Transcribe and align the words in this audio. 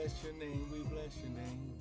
bless 0.00 0.24
your 0.24 0.32
name, 0.34 0.66
we 0.72 0.78
bless 0.84 1.16
your 1.18 1.30
name. 1.36 1.72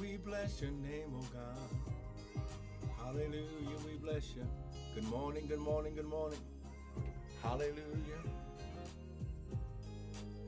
We 0.00 0.16
bless 0.16 0.62
your 0.62 0.70
name, 0.70 1.12
oh 1.14 1.26
God. 1.34 2.88
Hallelujah, 3.04 3.76
we 3.84 3.98
bless 3.98 4.34
you. 4.34 4.46
Good 4.94 5.04
morning, 5.04 5.44
good 5.46 5.58
morning, 5.58 5.94
good 5.94 6.08
morning. 6.08 6.38
Hallelujah. 7.42 8.22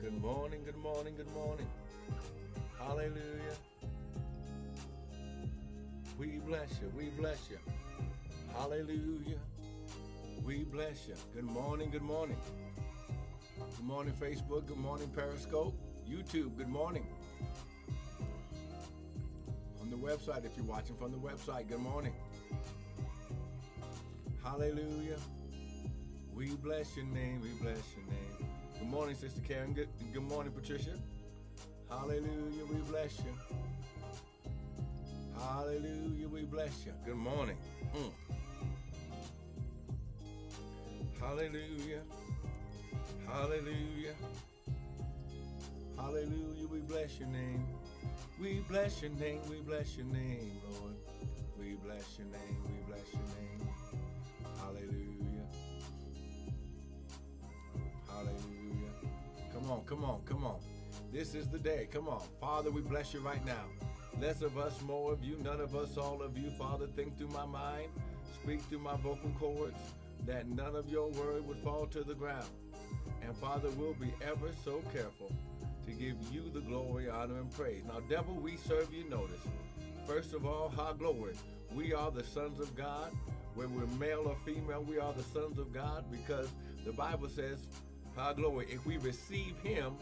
Good 0.01 0.19
morning, 0.19 0.61
good 0.65 0.77
morning, 0.77 1.13
good 1.15 1.31
morning. 1.31 1.67
Hallelujah. 2.79 3.57
We 6.17 6.39
bless 6.39 6.69
you, 6.81 6.91
we 6.97 7.09
bless 7.19 7.49
you. 7.51 7.59
Hallelujah. 8.57 9.39
We 10.43 10.63
bless 10.63 11.07
you. 11.07 11.13
Good 11.35 11.43
morning, 11.43 11.91
good 11.91 12.01
morning. 12.01 12.37
Good 13.77 13.85
morning, 13.85 14.13
Facebook. 14.19 14.65
Good 14.65 14.77
morning, 14.77 15.09
Periscope. 15.15 15.82
YouTube, 16.13 16.55
good 16.57 16.69
morning. 16.69 17.07
On 19.81 19.89
the 19.89 19.95
website, 19.95 20.45
if 20.45 20.51
you're 20.55 20.65
watching 20.65 20.95
from 20.95 21.11
the 21.11 21.17
website, 21.17 21.67
good 21.67 21.79
morning. 21.79 22.13
Hallelujah. 24.43 25.17
We 26.35 26.49
bless 26.57 26.95
your 26.95 27.07
name. 27.07 27.41
We 27.41 27.49
bless 27.59 27.81
your 27.95 28.05
name. 28.05 28.47
Good 28.77 28.89
morning, 28.89 29.15
Sister 29.15 29.41
Karen. 29.41 29.73
Good, 29.73 29.89
good 30.13 30.21
morning, 30.21 30.53
Patricia. 30.53 30.91
Hallelujah. 31.89 32.65
We 32.69 32.75
bless 32.91 33.17
you. 33.17 33.33
Hallelujah. 35.39 36.27
We 36.27 36.43
bless 36.43 36.85
you. 36.85 36.91
Good 37.05 37.15
morning. 37.15 37.57
Mm. 37.95 38.11
Hallelujah. 41.19 42.01
Hallelujah. 43.27 44.13
Hallelujah. 46.03 46.67
We 46.69 46.79
bless 46.79 47.17
your 47.17 47.29
name. 47.29 47.65
We 48.39 48.59
bless 48.67 49.01
your 49.01 49.11
name. 49.11 49.39
We 49.49 49.61
bless 49.61 49.95
your 49.95 50.05
name, 50.07 50.51
Lord. 50.69 50.95
We 51.57 51.75
bless 51.75 52.17
your 52.17 52.27
name. 52.27 52.61
We 52.65 52.93
bless 52.93 53.13
your 53.13 53.23
name. 53.39 53.69
Hallelujah. 54.59 55.47
Hallelujah. 58.05 58.91
Come 59.53 59.71
on, 59.71 59.81
come 59.85 60.03
on, 60.03 60.21
come 60.25 60.43
on. 60.45 60.59
This 61.13 61.35
is 61.35 61.47
the 61.47 61.57
day. 61.57 61.87
Come 61.89 62.09
on. 62.09 62.21
Father, 62.41 62.69
we 62.69 62.81
bless 62.81 63.13
you 63.13 63.21
right 63.21 63.43
now. 63.45 63.63
Less 64.19 64.41
of 64.41 64.57
us, 64.57 64.81
more 64.81 65.13
of 65.13 65.23
you, 65.23 65.37
none 65.41 65.61
of 65.61 65.73
us, 65.73 65.97
all 65.97 66.21
of 66.21 66.37
you. 66.37 66.49
Father, 66.59 66.87
think 66.97 67.17
through 67.17 67.29
my 67.29 67.45
mind, 67.45 67.87
speak 68.43 68.61
through 68.63 68.79
my 68.79 68.97
vocal 68.97 69.31
cords, 69.39 69.77
that 70.25 70.49
none 70.49 70.75
of 70.75 70.89
your 70.89 71.09
word 71.11 71.47
would 71.47 71.59
fall 71.59 71.85
to 71.87 72.03
the 72.03 72.13
ground. 72.13 72.49
And 73.21 73.35
Father, 73.37 73.69
we'll 73.77 73.93
be 73.93 74.13
ever 74.21 74.51
so 74.65 74.81
careful 74.91 75.31
to 75.85 75.91
give 75.91 76.15
you 76.31 76.49
the 76.53 76.61
glory, 76.61 77.09
honor, 77.09 77.37
and 77.39 77.51
praise. 77.51 77.83
Now, 77.87 77.99
devil, 78.09 78.35
we 78.35 78.57
serve 78.57 78.93
you 78.93 79.09
notice. 79.09 79.41
First 80.05 80.33
of 80.33 80.45
all, 80.45 80.69
high 80.69 80.93
glory. 80.97 81.33
We 81.73 81.93
are 81.93 82.11
the 82.11 82.23
sons 82.23 82.59
of 82.59 82.75
God. 82.75 83.11
Whether 83.55 83.69
we're 83.69 83.85
male 83.97 84.23
or 84.25 84.35
female, 84.45 84.83
we 84.83 84.99
are 84.99 85.13
the 85.13 85.23
sons 85.23 85.59
of 85.59 85.73
God 85.73 86.05
because 86.11 86.49
the 86.85 86.91
Bible 86.91 87.29
says, 87.29 87.59
high 88.15 88.33
glory, 88.33 88.67
if 88.69 88.85
we 88.85 88.97
receive 88.97 89.57
him, 89.63 89.95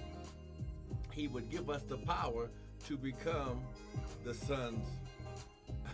he 1.12 1.28
would 1.28 1.50
give 1.50 1.70
us 1.70 1.84
the 1.84 1.98
power 1.98 2.50
to 2.88 2.98
become 2.98 3.62
the 4.24 4.34
sons 4.34 4.86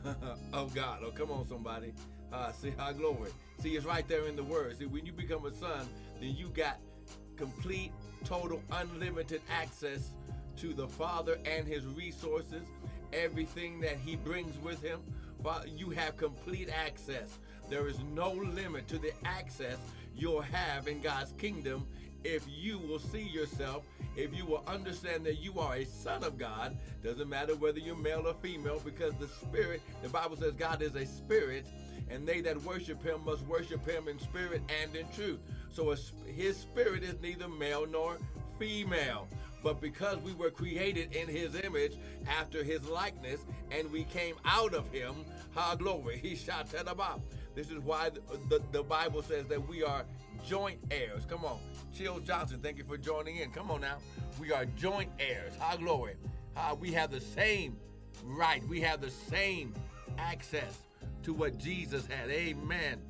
of 0.54 0.74
God. 0.74 1.02
Oh, 1.04 1.12
come 1.12 1.32
on, 1.32 1.48
somebody. 1.48 1.94
Uh, 2.32 2.52
see, 2.52 2.72
high 2.72 2.94
glory. 2.94 3.32
See, 3.60 3.76
it's 3.76 3.86
right 3.86 4.08
there 4.08 4.28
in 4.28 4.36
the 4.36 4.44
word. 4.44 4.78
See, 4.78 4.86
when 4.86 5.06
you 5.06 5.12
become 5.12 5.46
a 5.46 5.54
son, 5.54 5.88
then 6.20 6.36
you 6.36 6.50
got 6.50 6.78
complete, 7.38 7.92
total, 8.26 8.62
unlimited 8.72 9.42
access 9.50 10.12
to 10.58 10.74
the 10.74 10.88
Father 10.88 11.38
and 11.46 11.68
his 11.68 11.86
resources, 11.86 12.64
everything 13.14 13.80
that 13.82 13.98
he 14.04 14.16
brings 14.16 14.58
with 14.60 14.82
him. 14.82 15.00
You 15.66 15.92
have 15.92 16.18
complete 16.18 16.70
access. 16.70 17.38
There 17.70 17.88
is 17.88 18.00
no 18.14 18.32
limit 18.32 18.88
to 18.90 18.98
the 18.98 19.14
access 19.24 19.78
you'll 20.16 20.42
have 20.42 20.88
in 20.88 21.00
God's 21.02 21.32
kingdom 21.34 21.88
if 22.24 22.44
you 22.48 22.78
will 22.80 23.00
see 23.00 23.22
yourself, 23.22 23.84
if 24.16 24.36
you 24.36 24.46
will 24.46 24.64
understand 24.68 25.26
that 25.26 25.36
you 25.36 25.60
are 25.60 25.76
a 25.76 25.86
son 25.86 26.24
of 26.24 26.38
God, 26.38 26.78
doesn't 27.04 27.30
matter 27.30 27.56
whether 27.56 27.80
you're 27.80 27.96
male 27.96 28.28
or 28.28 28.34
female, 28.34 28.82
because 28.84 29.14
the 29.16 29.28
Spirit, 29.28 29.82
the 30.02 30.10
Bible 30.10 30.36
says 30.36 30.54
God 30.54 30.82
is 30.82 30.96
a 30.96 31.06
spirit, 31.06 31.66
and 32.10 32.28
they 32.28 32.42
that 32.42 32.62
worship 32.64 33.04
him 33.04 33.24
must 33.26 33.46
worship 33.46 33.88
him 33.88 34.08
in 34.08 34.20
spirit 34.20 34.62
and 34.82 34.96
in 34.96 35.06
truth. 35.14 35.40
So 35.72 35.96
his 36.26 36.58
spirit 36.58 37.04
is 37.04 37.16
neither 37.22 37.48
male 37.48 37.86
nor 37.86 38.18
female. 38.60 39.28
But 39.64 39.82
because 39.82 40.18
we 40.20 40.34
were 40.34 40.52
created 40.52 41.16
in 41.16 41.28
his 41.28 41.56
image 41.56 41.98
after 42.28 42.64
his 42.64 42.88
likeness, 42.88 43.42
and 43.72 43.92
we 43.92 44.04
came 44.06 44.36
out 44.46 44.74
of 44.74 44.90
him, 44.92 45.26
ha 45.54 45.76
glory, 45.76 46.18
he 46.18 46.36
shot 46.36 46.74
about. 46.88 47.22
This 47.56 47.70
is 47.72 47.80
why 47.80 48.10
the, 48.12 48.22
the, 48.50 48.62
the 48.72 48.84
Bible 48.84 49.24
says 49.24 49.46
that 49.48 49.68
we 49.68 49.84
are 49.84 50.06
joint 50.48 50.80
heirs. 50.92 51.26
Come 51.28 51.44
on. 51.44 51.60
Chill 51.94 52.20
Johnson, 52.20 52.60
thank 52.62 52.78
you 52.78 52.84
for 52.84 52.98
joining 52.98 53.38
in. 53.38 53.50
Come 53.52 53.72
on 53.72 53.82
now. 53.82 53.98
We 54.40 54.52
are 54.52 54.66
joint 54.66 55.10
heirs. 55.20 55.54
High 55.60 55.78
glory. 55.78 56.14
Uh, 56.56 56.76
we 56.80 56.92
have 56.94 57.12
the 57.12 57.20
same 57.20 57.78
right. 58.24 58.66
We 58.68 58.80
have 58.82 59.02
the 59.02 59.10
same 59.10 59.74
access 60.20 60.78
to 61.24 61.34
what 61.34 61.58
Jesus 61.58 62.06
had. 62.06 62.30
Amen. 62.30 63.02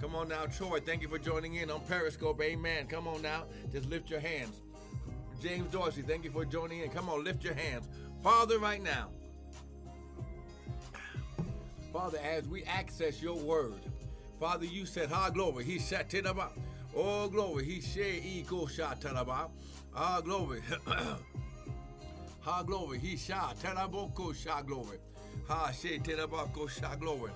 Come 0.00 0.14
on 0.14 0.28
now, 0.28 0.46
Troy. 0.46 0.80
Thank 0.80 1.02
you 1.02 1.08
for 1.08 1.18
joining 1.18 1.54
in 1.54 1.70
on 1.70 1.80
Periscope. 1.82 2.40
Amen. 2.42 2.86
Come 2.86 3.06
on 3.08 3.22
now. 3.22 3.44
Just 3.72 3.88
lift 3.88 4.10
your 4.10 4.20
hands. 4.20 4.60
James 5.42 5.70
Dorsey, 5.70 6.02
thank 6.02 6.24
you 6.24 6.30
for 6.30 6.44
joining 6.44 6.80
in. 6.80 6.90
Come 6.90 7.08
on, 7.08 7.22
lift 7.24 7.44
your 7.44 7.54
hands. 7.54 7.88
Father, 8.22 8.58
right 8.58 8.82
now. 8.82 9.10
Father, 11.92 12.18
as 12.24 12.48
we 12.48 12.64
access 12.64 13.22
your 13.22 13.36
word, 13.36 13.78
Father, 14.40 14.64
you 14.64 14.84
said, 14.84 15.10
Ha 15.10 15.30
glory. 15.30 15.64
He 15.64 15.78
said, 15.78 16.06
Oh, 16.96 17.28
glory. 17.28 17.64
He 17.64 17.80
said, 17.80 18.24
Ego 18.24 18.66
shataraba. 18.66 19.48
Ah, 19.94 20.20
glory. 20.20 20.60
ha, 22.40 22.62
glory. 22.62 22.98
He 22.98 23.16
shot. 23.16 23.56
Teraboko 23.58 24.34
sha 24.34 24.62
glory. 24.62 24.98
Ha, 25.48 25.70
she 25.72 25.98
teraboko 25.98 26.68
sha 26.68 26.94
glory. 26.96 27.30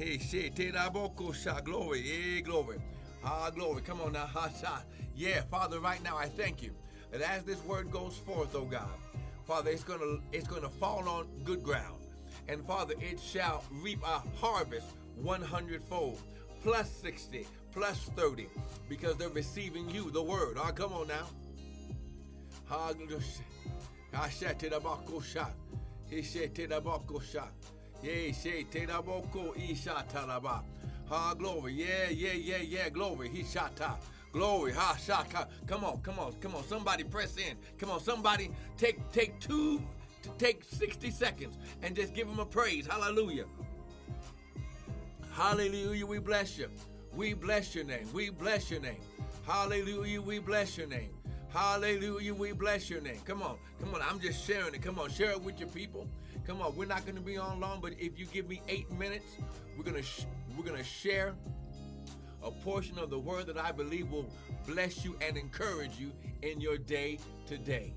He 0.00 0.16
teraboko 0.16 1.34
sha 1.34 1.60
glory. 1.60 2.00
Eh, 2.00 2.40
glory. 2.40 2.78
Ha, 3.22 3.50
glory. 3.50 3.82
Come 3.82 4.00
on 4.00 4.12
now. 4.12 4.24
Ha, 4.24 4.48
sha. 4.58 4.78
Yeah, 5.14 5.42
Father, 5.50 5.78
right 5.78 6.02
now 6.02 6.16
I 6.16 6.26
thank 6.26 6.62
you 6.62 6.70
that 7.12 7.20
as 7.20 7.44
this 7.44 7.62
word 7.64 7.90
goes 7.90 8.16
forth, 8.16 8.54
oh 8.54 8.64
God, 8.64 8.88
Father, 9.46 9.70
it's 9.70 9.84
gonna 9.84 10.16
it's 10.32 10.48
gonna 10.48 10.70
fall 10.70 11.06
on 11.06 11.26
good 11.44 11.62
ground. 11.62 12.00
And 12.48 12.66
Father, 12.66 12.94
it 12.98 13.20
shall 13.20 13.62
reap 13.70 14.02
a 14.02 14.22
harvest 14.38 14.86
100 15.16 15.84
fold, 15.84 16.22
plus 16.62 16.90
60, 16.90 17.46
plus 17.70 18.10
30, 18.16 18.46
because 18.88 19.16
they're 19.16 19.28
receiving 19.28 19.90
you, 19.90 20.10
the 20.10 20.22
word. 20.22 20.56
Ah, 20.58 20.72
come 20.72 20.94
on 20.94 21.08
now. 21.08 21.26
Hallelujah. 28.02 28.34
Ha 31.08 31.34
glory. 31.34 31.72
Yeah, 31.74 32.08
yeah, 32.10 32.32
yeah, 32.32 32.56
yeah. 32.58 32.88
Glory. 32.88 33.28
He 33.28 33.44
shot 33.44 33.80
Glory. 34.32 34.72
Ha 34.72 34.96
shaka. 34.96 35.48
Come 35.66 35.84
on, 35.84 36.00
come 36.02 36.18
on, 36.18 36.32
come 36.40 36.54
on. 36.54 36.64
Somebody 36.64 37.04
press 37.04 37.36
in. 37.36 37.56
Come 37.78 37.90
on, 37.90 38.00
somebody 38.00 38.50
take 38.76 38.98
take 39.12 39.38
two 39.40 39.82
take 40.38 40.62
60 40.64 41.10
seconds 41.10 41.56
and 41.82 41.96
just 41.96 42.14
give 42.14 42.28
him 42.28 42.38
a 42.38 42.46
praise. 42.46 42.86
Hallelujah. 42.86 43.46
Hallelujah. 45.32 46.06
We 46.06 46.18
bless 46.18 46.58
you. 46.58 46.68
We 47.14 47.34
bless 47.34 47.74
your 47.74 47.84
name. 47.84 48.08
We 48.12 48.30
bless 48.30 48.70
your 48.70 48.80
name. 48.80 49.00
Hallelujah. 49.46 50.22
We 50.22 50.38
bless 50.38 50.76
your 50.76 50.86
name. 50.86 51.10
Hallelujah. 51.48 52.34
We 52.34 52.52
bless 52.52 52.88
your 52.88 53.00
name. 53.00 53.20
Come 53.24 53.42
on. 53.42 53.56
Come 53.80 53.94
on. 53.94 54.02
I'm 54.02 54.20
just 54.20 54.46
sharing 54.46 54.74
it. 54.74 54.82
Come 54.82 54.98
on. 54.98 55.10
Share 55.10 55.30
it 55.30 55.42
with 55.42 55.58
your 55.58 55.68
people. 55.70 56.06
Come 56.50 56.62
on. 56.62 56.74
We're 56.74 56.84
not 56.84 57.04
going 57.04 57.14
to 57.14 57.20
be 57.20 57.38
on 57.38 57.60
long, 57.60 57.80
but 57.80 57.92
if 57.96 58.18
you 58.18 58.26
give 58.26 58.48
me 58.48 58.60
eight 58.66 58.90
minutes, 58.90 59.36
we're 59.78 59.84
going 59.84 59.94
to 59.94 60.02
sh- 60.02 60.26
we're 60.58 60.64
going 60.64 60.76
to 60.76 60.82
share 60.82 61.36
a 62.42 62.50
portion 62.50 62.98
of 62.98 63.08
the 63.08 63.18
word 63.20 63.46
that 63.46 63.56
I 63.56 63.70
believe 63.70 64.10
will 64.10 64.28
bless 64.66 65.04
you 65.04 65.14
and 65.20 65.36
encourage 65.36 65.96
you 66.00 66.10
in 66.42 66.60
your 66.60 66.76
day 66.76 67.20
today. 67.46 67.94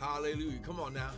Hallelujah. 0.00 0.58
Come 0.64 0.80
on 0.80 0.94
now. 0.94 1.10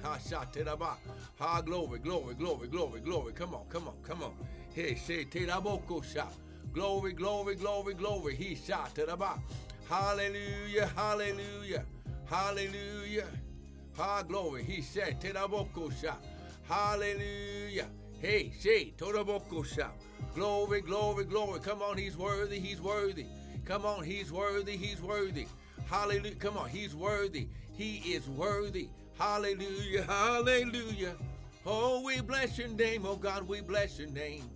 Ha 1.38 1.62
glory, 1.62 2.00
glory, 2.00 2.34
glory, 2.34 2.68
glory, 2.68 3.00
glory. 3.00 3.32
Come 3.32 3.54
on, 3.54 3.64
come 3.70 3.88
on, 3.88 3.94
come 4.02 4.22
on. 4.22 4.34
Hey, 4.74 4.94
say 4.94 5.24
sha. 5.24 6.26
Glory, 6.74 7.14
glory, 7.14 7.54
glory, 7.54 7.94
glory. 7.94 8.34
He 8.36 8.54
shateraba. 8.54 9.40
Hallelujah, 9.88 10.90
hallelujah, 10.94 11.86
hallelujah. 12.26 13.26
Ha 13.96 14.22
glory. 14.22 14.64
He 14.64 14.82
said 14.82 15.18
teraboko 15.18 15.90
sha. 15.98 16.16
Hallelujah. 16.68 17.86
Hey, 18.20 18.52
say 18.58 18.92
teraboko 18.96 19.64
sha. 19.64 19.88
Glory, 20.34 20.82
glory, 20.82 21.24
glory. 21.24 21.60
Come 21.60 21.82
on, 21.82 21.96
he's 21.96 22.16
worthy, 22.16 22.60
he's 22.60 22.80
worthy. 22.80 23.26
Come 23.64 23.86
on, 23.86 24.04
he's 24.04 24.30
worthy, 24.30 24.76
he's 24.76 25.00
worthy. 25.00 25.46
Hallelujah. 25.88 26.34
Come 26.34 26.58
on, 26.58 26.68
he's 26.68 26.94
worthy. 26.94 27.48
He 27.72 27.96
is 28.12 28.28
worthy. 28.28 28.88
Hallelujah, 29.18 30.04
hallelujah. 30.04 31.14
Oh, 31.66 32.02
we 32.04 32.20
bless 32.20 32.56
your 32.56 32.68
name, 32.68 33.04
oh 33.04 33.16
God, 33.16 33.48
we 33.48 33.60
bless 33.60 33.98
your 33.98 34.08
name. 34.10 34.48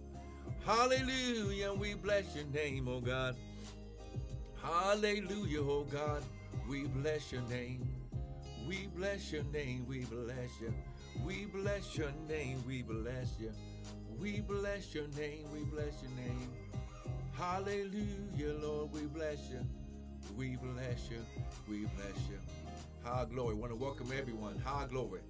Hallelujah, 0.65 1.73
we 1.73 1.95
bless 1.95 2.37
your 2.37 2.45
name, 2.47 2.87
oh 2.89 3.01
God. 3.01 3.35
Hallelujah, 4.63 5.63
oh 5.63 5.85
God, 5.91 6.23
we 6.69 6.85
bless 6.85 7.33
your 7.33 7.43
name. 7.43 7.89
We 8.69 8.89
bless 8.97 9.33
your 9.33 9.43
name, 9.45 9.85
we 9.89 10.05
bless 10.05 10.61
you. 10.61 10.73
We 11.21 11.45
bless 11.47 11.97
your 11.97 12.11
name, 12.29 12.63
we 12.67 12.83
bless 12.83 13.39
you. 13.39 13.53
We 14.19 14.41
bless 14.41 14.95
your 14.95 15.07
name, 15.17 15.45
we 15.53 15.61
bless 15.65 16.03
your 16.03 16.11
name. 16.13 16.49
Hallelujah, 17.33 18.55
Lord, 18.61 18.93
we 18.93 19.03
bless 19.03 19.49
you. 19.51 19.61
We 20.37 20.57
bless 20.57 21.11
you, 21.11 21.25
we 21.69 21.87
bless 21.97 22.17
you. 22.29 22.39
High 23.05 23.27
glory. 23.31 23.55
Want 23.55 23.73
to 23.73 23.77
welcome 23.77 24.11
everyone. 24.17 24.59
High 24.59 24.87
glory. 24.89 25.21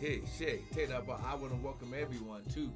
Hey, 0.00 0.22
Shay, 0.38 0.60
Tedaba. 0.72 1.22
I 1.24 1.34
want 1.34 1.52
to 1.52 1.58
welcome 1.64 1.92
everyone 1.96 2.42
to 2.54 2.70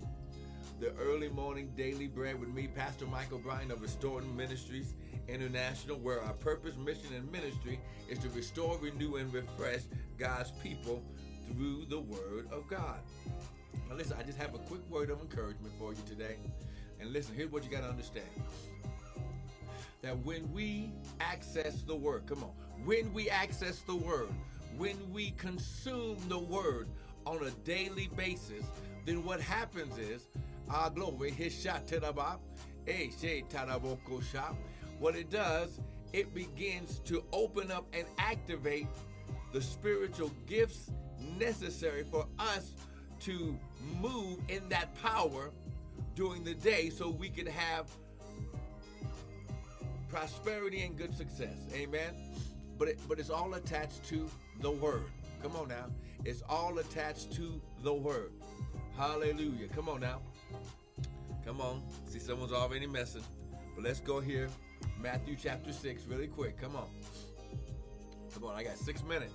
the 0.81 0.93
early 0.95 1.29
morning 1.29 1.71
daily 1.77 2.07
bread 2.07 2.39
with 2.39 2.49
me, 2.49 2.69
Pastor 2.69 3.07
Michael 3.07 3.39
Bryan 3.39 3.71
of 3.71 3.83
Restoring 3.83 4.35
Ministries 4.37 4.95
International, 5.29 5.99
where 5.99 6.23
our 6.23 6.33
purpose, 6.33 6.77
mission, 6.77 7.15
and 7.15 7.31
ministry 7.31 7.79
is 8.09 8.19
to 8.21 8.29
restore, 8.31 8.79
renew, 8.79 9.17
and 9.17 9.33
refresh 9.33 9.83
God's 10.19 10.51
people 10.63 11.03
through 11.53 11.87
the 11.87 12.01
Word 12.01 12.49
of 12.53 12.67
God. 12.69 13.01
Now, 13.89 13.97
listen, 13.97 14.17
I 14.19 14.23
just 14.23 14.39
have 14.39 14.55
a 14.55 14.59
quick 14.59 14.81
word 14.91 15.11
of 15.11 15.21
encouragement 15.21 15.73
for 15.79 15.93
you 15.93 15.99
today. 16.07 16.37
And 17.01 17.13
listen, 17.13 17.35
here's 17.35 17.51
what 17.51 17.65
you 17.65 17.71
got 17.71 17.83
to 17.83 17.89
understand 17.89 18.27
that 20.03 20.17
when 20.25 20.51
we 20.53 20.93
access 21.21 21.83
the 21.83 21.95
Word, 21.95 22.27
come 22.27 22.43
on, 22.43 22.53
when 22.85 23.13
we 23.13 23.29
access 23.29 23.81
the 23.81 23.97
Word, 23.97 24.29
when 24.77 24.97
we 25.13 25.33
consume 25.33 26.17
the 26.29 26.39
Word 26.39 26.89
on 27.27 27.45
a 27.45 27.51
daily 27.65 28.09
basis, 28.17 28.65
then 29.05 29.25
what 29.25 29.41
happens 29.41 29.99
is, 29.99 30.29
our 30.69 30.89
glory, 30.89 31.33
his 31.33 31.55
shot 31.61 31.83
eh, 32.87 33.11
what 34.99 35.17
it 35.17 35.31
does, 35.31 35.81
it 36.13 36.35
begins 36.35 37.01
to 37.01 37.25
open 37.33 37.71
up 37.71 37.87
and 37.93 38.07
activate 38.19 38.87
the 39.53 39.61
spiritual 39.61 40.31
gifts 40.47 40.91
necessary 41.39 42.05
for 42.05 42.27
us 42.39 42.73
to 43.21 43.59
move 44.01 44.39
in 44.49 44.69
that 44.69 44.95
power 45.03 45.51
during 46.15 46.45
the 46.45 46.55
day 46.55 46.91
so 46.91 47.09
we 47.09 47.29
can 47.29 47.47
have 47.47 47.87
prosperity 50.09 50.83
and 50.83 50.97
good 50.97 51.15
success. 51.15 51.57
Amen. 51.75 52.15
But 52.79 52.89
it, 52.89 52.99
but 53.09 53.19
it's 53.19 53.31
all 53.31 53.55
attached 53.55 54.05
to 54.09 54.29
the 54.61 54.71
word. 54.71 55.05
Come 55.43 55.57
on 55.57 55.69
now. 55.69 55.87
It's 56.25 56.43
all 56.49 56.79
attached 56.79 57.33
to 57.35 57.61
the 57.83 57.93
word. 57.93 58.33
Hallelujah. 58.97 59.69
Come 59.69 59.89
on 59.89 60.01
now. 60.01 60.21
Come 61.45 61.61
on. 61.61 61.83
See 62.09 62.19
someone's 62.19 62.53
already 62.53 62.87
messing. 62.87 63.23
But 63.75 63.85
let's 63.85 64.01
go 64.01 64.21
here. 64.21 64.49
Matthew 65.01 65.37
chapter 65.41 65.73
6 65.73 66.05
really 66.07 66.27
quick. 66.27 66.61
Come 66.61 66.77
on. 66.77 66.89
Come 68.35 68.45
on. 68.45 68.57
I 68.57 68.65
got 68.65 68.77
6 68.77 69.03
minutes. 69.05 69.35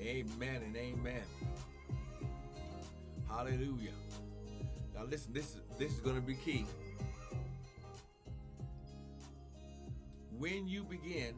Amen 0.00 0.62
and 0.62 0.76
amen. 0.76 1.22
Hallelujah. 3.28 3.92
Now 4.94 5.04
listen, 5.04 5.32
this 5.32 5.54
is 5.54 5.60
this 5.78 5.92
is 5.92 6.00
going 6.00 6.16
to 6.16 6.22
be 6.22 6.34
key. 6.34 6.66
When 10.38 10.68
you 10.68 10.84
begin 10.84 11.34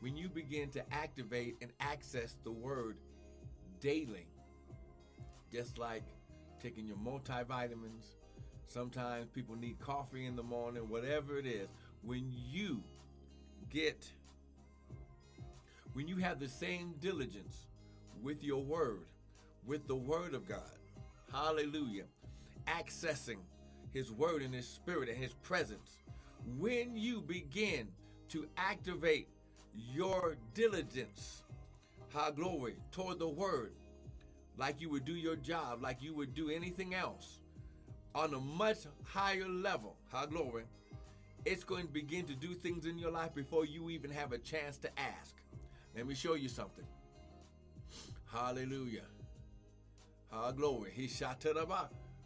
when 0.00 0.16
you 0.16 0.28
begin 0.28 0.68
to 0.70 0.82
activate 0.92 1.56
and 1.62 1.70
access 1.80 2.36
the 2.44 2.50
word 2.50 2.96
daily, 3.80 4.26
just 5.52 5.78
like 5.78 6.02
taking 6.60 6.86
your 6.86 6.96
multivitamins, 6.96 8.16
sometimes 8.66 9.28
people 9.32 9.54
need 9.56 9.78
coffee 9.78 10.26
in 10.26 10.36
the 10.36 10.42
morning, 10.42 10.88
whatever 10.88 11.38
it 11.38 11.46
is, 11.46 11.68
when 12.02 12.30
you 12.30 12.82
get, 13.72 14.06
when 15.94 16.06
you 16.06 16.16
have 16.16 16.38
the 16.38 16.48
same 16.48 16.94
diligence 17.00 17.66
with 18.22 18.44
your 18.44 18.62
word, 18.62 19.06
with 19.66 19.86
the 19.88 19.96
word 19.96 20.34
of 20.34 20.46
God, 20.46 20.78
hallelujah, 21.32 22.04
accessing 22.66 23.38
his 23.92 24.12
word 24.12 24.42
and 24.42 24.54
his 24.54 24.68
spirit 24.68 25.08
and 25.08 25.18
his 25.18 25.32
presence, 25.32 25.98
when 26.58 26.96
you 26.96 27.20
begin 27.22 27.88
to 28.28 28.46
activate 28.56 29.28
your 29.74 30.36
diligence, 30.54 31.42
high 32.12 32.30
glory, 32.30 32.76
toward 32.90 33.18
the 33.18 33.28
word, 33.28 33.72
like 34.58 34.80
you 34.80 34.90
would 34.90 35.04
do 35.04 35.14
your 35.14 35.36
job, 35.36 35.82
like 35.82 36.02
you 36.02 36.14
would 36.14 36.34
do 36.34 36.50
anything 36.50 36.94
else, 36.94 37.40
on 38.14 38.34
a 38.34 38.38
much 38.40 38.78
higher 39.04 39.48
level, 39.48 39.96
high 40.10 40.26
glory, 40.26 40.64
it's 41.44 41.64
going 41.64 41.86
to 41.86 41.92
begin 41.92 42.24
to 42.26 42.34
do 42.34 42.54
things 42.54 42.86
in 42.86 42.98
your 42.98 43.10
life 43.10 43.34
before 43.34 43.64
you 43.64 43.90
even 43.90 44.10
have 44.10 44.32
a 44.32 44.38
chance 44.38 44.76
to 44.78 44.88
ask. 44.98 45.36
Let 45.96 46.06
me 46.06 46.14
show 46.14 46.34
you 46.34 46.48
something. 46.48 46.84
Hallelujah. 48.32 49.04
High 50.30 50.52
glory. 50.52 50.92
He 50.94 51.08
shot 51.08 51.44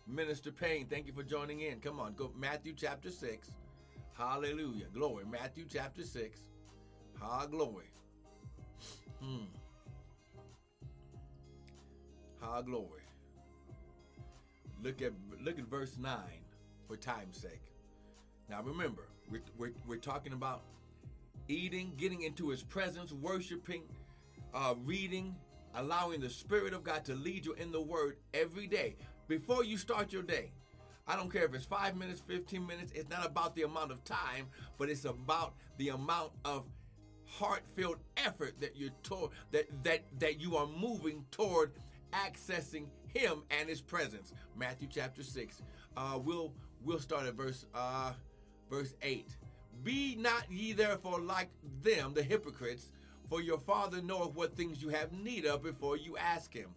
Minister 0.06 0.52
Payne, 0.52 0.86
thank 0.86 1.06
you 1.06 1.12
for 1.12 1.24
joining 1.24 1.62
in. 1.62 1.80
Come 1.80 1.98
on, 1.98 2.14
go 2.14 2.30
Matthew 2.38 2.74
chapter 2.76 3.10
6. 3.10 3.50
Hallelujah. 4.16 4.86
Glory. 4.94 5.24
Matthew 5.30 5.64
chapter 5.68 6.04
6. 6.04 6.40
High 7.20 7.46
glory. 7.50 7.90
Hmm. 9.20 9.44
High 12.40 12.62
glory. 12.62 13.02
Look 14.82 15.02
at 15.02 15.12
look 15.42 15.58
at 15.58 15.66
verse 15.66 15.96
9 15.98 16.18
for 16.86 16.96
time's 16.96 17.38
sake. 17.38 17.72
Now 18.48 18.62
remember, 18.62 19.02
we're, 19.30 19.42
we're, 19.58 19.72
we're 19.86 19.96
talking 19.96 20.32
about 20.32 20.62
eating, 21.48 21.92
getting 21.96 22.22
into 22.22 22.48
his 22.48 22.62
presence, 22.62 23.12
worshiping, 23.12 23.82
uh, 24.54 24.74
reading, 24.84 25.34
allowing 25.74 26.20
the 26.20 26.30
Spirit 26.30 26.72
of 26.72 26.84
God 26.84 27.04
to 27.06 27.14
lead 27.14 27.44
you 27.44 27.54
in 27.54 27.72
the 27.72 27.80
Word 27.80 28.16
every 28.34 28.66
day 28.66 28.96
before 29.28 29.64
you 29.64 29.76
start 29.76 30.12
your 30.12 30.22
day. 30.22 30.52
I 31.08 31.16
don't 31.16 31.30
care 31.30 31.44
if 31.44 31.54
it's 31.54 31.64
five 31.64 31.96
minutes, 31.96 32.20
15 32.26 32.66
minutes, 32.66 32.92
it's 32.94 33.08
not 33.08 33.24
about 33.24 33.54
the 33.54 33.62
amount 33.62 33.92
of 33.92 34.02
time, 34.04 34.46
but 34.78 34.88
it's 34.88 35.04
about 35.04 35.54
the 35.78 35.90
amount 35.90 36.32
of 36.44 36.64
heartfelt 37.26 37.98
effort 38.16 38.54
that 38.60 38.76
you're 38.76 38.90
toward 39.02 39.30
that 39.50 39.66
that 39.82 40.04
that 40.20 40.40
you 40.40 40.56
are 40.56 40.66
moving 40.66 41.24
toward 41.32 41.72
accessing 42.12 42.86
him 43.12 43.42
and 43.50 43.68
his 43.68 43.80
presence. 43.80 44.32
Matthew 44.56 44.88
chapter 44.90 45.22
6. 45.22 45.62
Uh, 45.96 46.18
we'll 46.22 46.52
we'll 46.84 47.00
start 47.00 47.26
at 47.26 47.34
verse 47.34 47.66
uh, 47.74 48.12
verse 48.70 48.94
8. 49.02 49.36
Be 49.82 50.16
not 50.16 50.50
ye 50.50 50.72
therefore 50.72 51.20
like 51.20 51.50
them, 51.82 52.12
the 52.14 52.22
hypocrites, 52.22 52.90
for 53.28 53.40
your 53.40 53.58
father 53.58 54.00
knoweth 54.00 54.34
what 54.34 54.56
things 54.56 54.82
you 54.82 54.88
have 54.88 55.12
need 55.12 55.46
of 55.46 55.62
before 55.62 55.96
you 55.96 56.16
ask 56.16 56.52
him. 56.52 56.70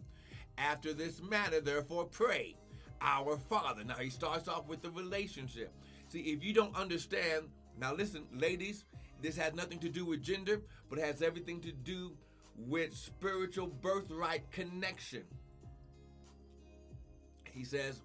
After 0.58 0.92
this 0.92 1.22
manner, 1.22 1.60
therefore, 1.60 2.04
pray, 2.04 2.56
Our 3.00 3.36
Father. 3.36 3.82
Now, 3.84 3.94
he 3.94 4.10
starts 4.10 4.48
off 4.48 4.66
with 4.68 4.82
the 4.82 4.90
relationship. 4.90 5.72
See, 6.08 6.20
if 6.20 6.44
you 6.44 6.52
don't 6.52 6.76
understand, 6.76 7.48
now 7.80 7.94
listen, 7.94 8.24
ladies, 8.34 8.84
this 9.22 9.36
has 9.36 9.54
nothing 9.54 9.78
to 9.78 9.88
do 9.88 10.04
with 10.04 10.22
gender, 10.22 10.60
but 10.88 10.98
it 10.98 11.04
has 11.04 11.22
everything 11.22 11.60
to 11.62 11.72
do 11.72 12.12
with 12.56 12.94
spiritual 12.94 13.68
birthright 13.68 14.50
connection. 14.50 15.22
He 17.52 17.64
says, 17.64 18.02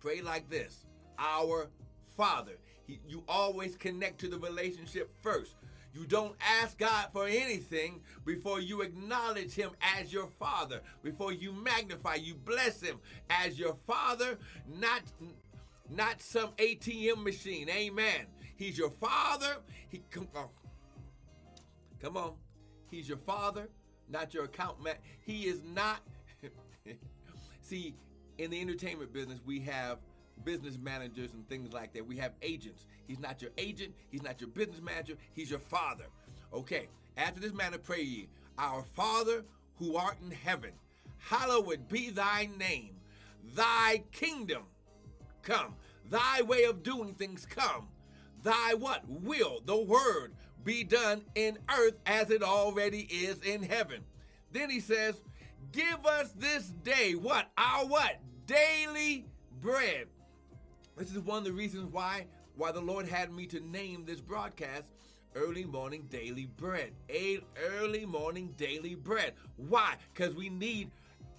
Pray 0.00 0.20
like 0.20 0.48
this 0.48 0.86
Our 1.18 1.68
Father. 2.16 2.58
He, 2.86 3.00
you 3.06 3.22
always 3.28 3.76
connect 3.76 4.20
to 4.20 4.28
the 4.28 4.38
relationship 4.38 5.10
first. 5.22 5.56
You 5.92 6.04
don't 6.04 6.36
ask 6.60 6.78
God 6.78 7.08
for 7.12 7.26
anything 7.26 8.00
before 8.26 8.60
you 8.60 8.82
acknowledge 8.82 9.54
Him 9.54 9.70
as 9.98 10.12
your 10.12 10.28
Father, 10.38 10.82
before 11.02 11.32
you 11.32 11.52
magnify, 11.52 12.16
you 12.16 12.34
bless 12.34 12.82
Him 12.82 12.98
as 13.30 13.58
your 13.58 13.76
Father, 13.86 14.38
not 14.78 15.02
not 15.88 16.20
some 16.20 16.50
ATM 16.58 17.22
machine. 17.22 17.68
Amen. 17.70 18.26
He's 18.56 18.76
your 18.76 18.90
Father. 18.90 19.56
He 19.88 20.02
come 20.10 20.28
on. 20.34 20.48
Come 22.02 22.16
on. 22.16 22.32
He's 22.90 23.08
your 23.08 23.18
Father, 23.18 23.68
not 24.10 24.34
your 24.34 24.44
account 24.44 24.82
man. 24.82 24.96
He 25.24 25.46
is 25.46 25.62
not. 25.64 26.00
See, 27.62 27.94
in 28.38 28.50
the 28.50 28.60
entertainment 28.60 29.12
business, 29.12 29.40
we 29.46 29.60
have 29.60 29.98
business 30.44 30.78
managers 30.78 31.32
and 31.32 31.48
things 31.48 31.72
like 31.72 31.92
that. 31.94 32.06
We 32.06 32.16
have 32.16 32.32
agents. 32.42 32.86
He's 33.06 33.18
not 33.18 33.42
your 33.42 33.50
agent. 33.58 33.94
He's 34.10 34.22
not 34.22 34.40
your 34.40 34.50
business 34.50 34.80
manager. 34.80 35.14
He's 35.34 35.50
your 35.50 35.60
father. 35.60 36.06
Okay. 36.52 36.88
After 37.16 37.40
this 37.40 37.52
manner, 37.52 37.78
pray 37.78 38.02
ye, 38.02 38.28
Our 38.58 38.82
Father 38.94 39.44
who 39.78 39.96
art 39.96 40.16
in 40.22 40.30
heaven, 40.30 40.72
hallowed 41.18 41.88
be 41.88 42.10
thy 42.10 42.48
name. 42.58 42.94
Thy 43.54 44.02
kingdom 44.12 44.62
come. 45.42 45.74
Thy 46.10 46.42
way 46.42 46.64
of 46.64 46.82
doing 46.82 47.14
things 47.14 47.46
come. 47.46 47.88
thy 48.42 48.74
what? 48.74 49.02
Will, 49.08 49.60
the 49.64 49.76
word, 49.76 50.34
be 50.64 50.84
done 50.84 51.22
in 51.34 51.58
earth 51.70 51.94
as 52.06 52.30
it 52.30 52.42
already 52.42 53.00
is 53.10 53.38
in 53.42 53.62
heaven. 53.62 54.02
Then 54.52 54.70
he 54.70 54.80
says, 54.80 55.20
Give 55.72 56.04
us 56.06 56.32
this 56.36 56.72
day 56.84 57.14
what? 57.14 57.50
Our 57.58 57.86
what? 57.86 58.20
Daily 58.46 59.26
bread. 59.60 60.06
This 60.96 61.10
is 61.10 61.18
one 61.18 61.38
of 61.38 61.44
the 61.44 61.52
reasons 61.52 61.92
why 61.92 62.26
why 62.56 62.72
the 62.72 62.80
Lord 62.80 63.06
had 63.06 63.30
me 63.30 63.46
to 63.48 63.60
name 63.60 64.06
this 64.06 64.20
broadcast 64.20 64.84
early 65.34 65.66
morning 65.66 66.06
daily 66.08 66.46
bread. 66.46 66.92
A 67.10 67.40
early 67.70 68.06
morning 68.06 68.54
daily 68.56 68.94
bread. 68.94 69.34
Why? 69.56 69.96
Because 70.14 70.34
we 70.34 70.48
need 70.48 70.90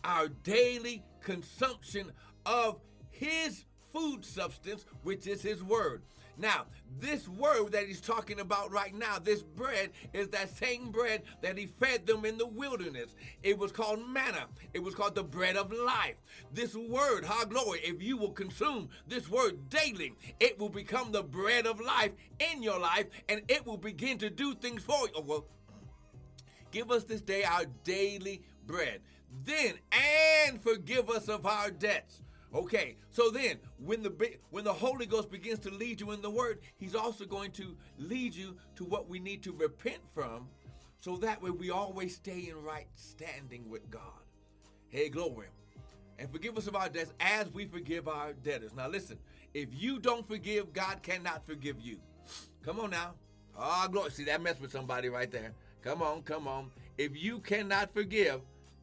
our 0.03 0.27
daily 0.27 1.03
consumption 1.21 2.11
of 2.45 2.79
his 3.09 3.65
food 3.91 4.23
substance, 4.23 4.85
which 5.01 5.25
is 5.25 5.41
his 5.41 5.63
word. 5.63 6.03
Now, 6.39 6.65
this 6.99 7.27
word 7.27 7.71
that 7.71 7.87
he's 7.87 8.01
talking 8.01 8.39
about 8.39 8.71
right 8.71 8.93
now, 8.93 9.17
this 9.17 9.41
bread, 9.41 9.89
is 10.13 10.27
that 10.29 10.55
same 10.55 10.91
bread 10.91 11.23
that 11.41 11.57
he 11.57 11.65
fed 11.65 12.05
them 12.05 12.25
in 12.25 12.37
the 12.37 12.45
wilderness. 12.45 13.15
It 13.41 13.57
was 13.57 13.71
called 13.71 14.07
manna. 14.07 14.45
It 14.73 14.83
was 14.83 14.93
called 14.93 15.15
the 15.15 15.23
bread 15.23 15.57
of 15.57 15.71
life. 15.71 16.15
This 16.53 16.75
word, 16.75 17.25
how 17.25 17.45
glory, 17.45 17.79
if 17.83 18.01
you 18.01 18.17
will 18.17 18.31
consume 18.31 18.89
this 19.07 19.29
word 19.29 19.69
daily, 19.69 20.13
it 20.39 20.59
will 20.59 20.69
become 20.69 21.11
the 21.11 21.23
bread 21.23 21.65
of 21.65 21.81
life 21.81 22.11
in 22.39 22.61
your 22.61 22.79
life 22.79 23.07
and 23.29 23.41
it 23.47 23.65
will 23.65 23.77
begin 23.77 24.19
to 24.19 24.29
do 24.29 24.53
things 24.53 24.83
for 24.83 25.07
you. 25.07 25.13
Oh, 25.15 25.23
well, 25.25 25.45
give 26.71 26.91
us 26.91 27.03
this 27.03 27.21
day 27.21 27.43
our 27.43 27.65
daily 27.83 28.43
bread. 28.67 29.01
Then, 29.43 29.73
and 29.91 30.61
forgive 30.61 31.09
us 31.09 31.29
of 31.29 31.45
our 31.45 31.71
debts 31.71 32.21
Okay, 32.55 32.95
so 33.11 33.29
then 33.29 33.57
when 33.77 34.01
the 34.01 34.13
when 34.51 34.63
the 34.63 34.73
Holy 34.73 35.05
Ghost 35.05 35.29
begins 35.29 35.59
to 35.59 35.69
lead 35.69 35.99
you 35.99 36.11
in 36.11 36.21
the 36.21 36.29
Word, 36.29 36.59
He's 36.77 36.95
also 36.95 37.25
going 37.25 37.51
to 37.51 37.75
lead 37.97 38.33
you 38.33 38.55
to 38.77 38.85
what 38.85 39.09
we 39.09 39.19
need 39.19 39.43
to 39.43 39.51
repent 39.51 39.99
from, 40.13 40.47
so 41.01 41.17
that 41.17 41.41
way 41.41 41.51
we 41.51 41.71
always 41.71 42.15
stay 42.15 42.47
in 42.49 42.63
right 42.63 42.87
standing 42.95 43.69
with 43.69 43.89
God. 43.91 44.01
Hey, 44.89 45.09
glory. 45.09 45.47
And 46.19 46.31
forgive 46.31 46.57
us 46.57 46.67
of 46.67 46.75
our 46.75 46.89
debts 46.89 47.13
as 47.19 47.53
we 47.53 47.65
forgive 47.65 48.07
our 48.07 48.33
debtors. 48.33 48.73
Now 48.75 48.87
listen, 48.87 49.17
if 49.53 49.69
you 49.71 49.99
don't 49.99 50.27
forgive, 50.27 50.73
God 50.73 51.03
cannot 51.03 51.45
forgive 51.45 51.79
you. 51.79 51.99
Come 52.63 52.79
on 52.79 52.91
now. 52.91 53.13
Oh, 53.57 53.87
glory. 53.91 54.11
See, 54.11 54.23
that 54.25 54.41
mess 54.41 54.59
with 54.59 54.71
somebody 54.71 55.09
right 55.09 55.31
there. 55.31 55.51
Come 55.83 56.01
on, 56.01 56.21
come 56.23 56.47
on. 56.47 56.71
If 56.97 57.15
you 57.15 57.39
cannot 57.39 57.93
forgive, 57.93 58.41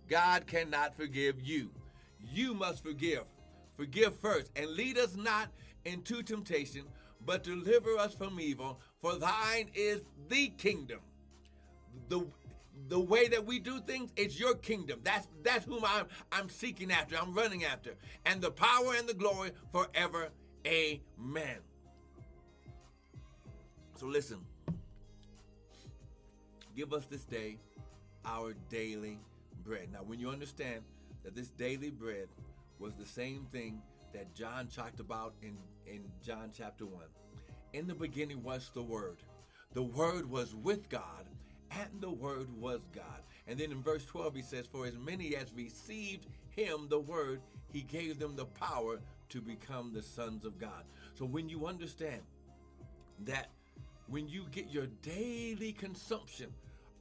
God 0.09 0.47
cannot 0.47 0.97
forgive 0.97 1.41
you. 1.41 1.71
You 2.33 2.55
must 2.55 2.83
forgive. 2.83 3.25
Forgive 3.77 4.15
first, 4.19 4.51
and 4.57 4.71
lead 4.71 4.99
us 4.99 5.17
not 5.17 5.49
into 5.85 6.23
temptation, 6.23 6.83
but 7.27 7.43
deliver 7.43 7.97
us 7.99 8.15
from 8.15 8.39
evil. 8.41 8.81
For 9.01 9.17
thine 9.17 9.71
is 9.75 10.03
the 10.29 10.49
kingdom. 10.49 11.01
The 12.09 12.27
the 12.89 12.99
way 12.99 13.29
that 13.29 13.47
we 13.47 13.61
do 13.61 13.81
things, 13.81 14.11
is 14.17 14.39
your 14.39 14.55
kingdom. 14.57 15.01
That's 15.05 15.29
that's 15.43 15.65
whom 15.65 15.85
I'm 15.85 16.07
I'm 16.33 16.49
seeking 16.49 16.91
after, 16.93 17.17
I'm 17.17 17.35
running 17.35 17.65
after. 17.65 17.95
And 18.27 18.41
the 18.41 18.51
power 18.51 18.95
and 18.97 19.09
the 19.09 19.15
glory 19.15 19.53
forever. 19.73 20.29
Amen. 20.67 21.59
So 23.97 24.07
listen. 24.07 24.39
Give 26.77 26.93
us 26.93 27.07
this 27.07 27.25
day 27.25 27.59
our 28.25 28.55
daily 28.69 29.21
bread. 29.65 29.93
Now, 29.93 30.01
when 30.05 30.19
you 30.19 30.29
understand 30.29 30.83
that 31.23 31.37
this 31.37 31.51
daily 31.51 31.91
bread 31.91 32.27
was 32.79 32.95
the 32.95 33.07
same 33.07 33.47
thing 33.53 33.81
that 34.13 34.35
John 34.35 34.69
talked 34.69 35.01
about 35.01 35.35
in, 35.43 35.57
in 35.87 36.05
John 36.25 36.51
chapter 36.57 36.87
1. 36.87 37.03
In 37.73 37.87
the 37.87 37.95
beginning 37.95 38.43
was 38.43 38.71
the 38.75 38.83
Word. 38.83 39.19
The 39.73 39.83
Word 39.83 40.31
was 40.31 40.55
with 40.55 40.89
God, 40.89 41.27
and 41.73 41.89
the 42.01 42.11
Word 42.11 42.49
was 42.61 42.81
God. 42.95 43.23
And 43.47 43.59
then 43.59 43.73
in 43.73 43.83
verse 43.83 44.05
12, 44.07 44.37
he 44.37 44.43
says, 44.43 44.67
For 44.67 44.87
as 44.87 44.97
many 44.97 45.35
as 45.37 45.53
received 45.53 46.27
him, 46.51 46.87
the 46.89 47.01
Word, 47.01 47.41
he 47.73 47.83
gave 47.83 48.19
them 48.19 48.37
the 48.37 48.47
power 48.47 49.01
to 49.31 49.41
become 49.41 49.93
the 49.93 50.03
sons 50.03 50.45
of 50.45 50.59
God. 50.59 50.85
So 51.15 51.25
when 51.25 51.49
you 51.49 51.67
understand 51.67 52.23
that 53.25 53.49
when 54.07 54.29
you 54.29 54.47
get 54.53 54.71
your 54.71 54.87
daily 55.03 55.73
consumption 55.73 56.53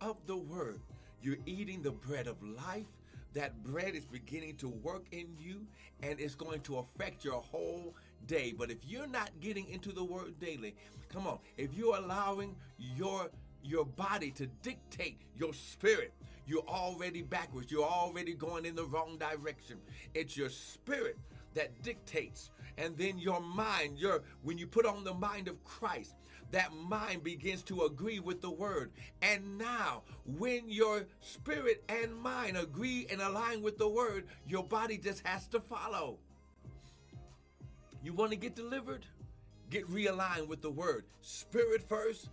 of 0.01 0.17
the 0.25 0.37
Word, 0.37 0.79
you're 1.21 1.37
eating 1.45 1.81
the 1.81 1.91
bread 1.91 2.27
of 2.27 2.41
life, 2.41 2.91
that 3.33 3.63
bread 3.63 3.95
is 3.95 4.05
beginning 4.05 4.55
to 4.57 4.69
work 4.69 5.05
in 5.11 5.27
you 5.39 5.65
and 6.01 6.19
it's 6.19 6.35
going 6.35 6.61
to 6.61 6.77
affect 6.77 7.23
your 7.23 7.41
whole 7.41 7.95
day. 8.27 8.53
But 8.57 8.71
if 8.71 8.77
you're 8.85 9.07
not 9.07 9.31
getting 9.41 9.67
into 9.69 9.91
the 9.91 10.03
word 10.03 10.39
daily, 10.39 10.75
come 11.09 11.27
on, 11.27 11.39
if 11.57 11.73
you're 11.73 11.97
allowing 11.97 12.55
your 12.77 13.29
your 13.65 13.85
body 13.85 14.29
to 14.31 14.45
dictate 14.61 15.17
your 15.37 15.53
spirit, 15.53 16.11
you're 16.45 16.67
already 16.67 17.21
backwards. 17.21 17.71
You're 17.71 17.87
already 17.87 18.33
going 18.33 18.65
in 18.65 18.75
the 18.75 18.83
wrong 18.83 19.17
direction. 19.17 19.77
It's 20.13 20.35
your 20.35 20.49
spirit 20.49 21.17
that 21.55 21.81
dictates. 21.81 22.51
And 22.77 22.97
then 22.97 23.19
your 23.19 23.39
mind, 23.41 23.99
your 23.99 24.23
when 24.41 24.57
you 24.57 24.67
put 24.67 24.85
on 24.85 25.03
the 25.03 25.13
mind 25.13 25.47
of 25.47 25.63
Christ, 25.63 26.15
that 26.51 26.71
mind 26.73 27.23
begins 27.23 27.63
to 27.63 27.83
agree 27.83 28.19
with 28.19 28.41
the 28.41 28.49
word. 28.49 28.91
And 29.21 29.57
now, 29.57 30.03
when 30.37 30.69
your 30.69 31.05
spirit 31.19 31.83
and 31.89 32.15
mind 32.15 32.57
agree 32.57 33.07
and 33.11 33.21
align 33.21 33.61
with 33.63 33.77
the 33.77 33.87
word, 33.87 34.27
your 34.47 34.63
body 34.63 34.97
just 34.97 35.25
has 35.25 35.47
to 35.47 35.59
follow. 35.59 36.19
You 38.03 38.13
want 38.13 38.31
to 38.31 38.37
get 38.37 38.55
delivered? 38.55 39.05
Get 39.69 39.89
realigned 39.89 40.47
with 40.47 40.61
the 40.61 40.69
word. 40.69 41.05
Spirit 41.21 41.81
first, 41.89 42.29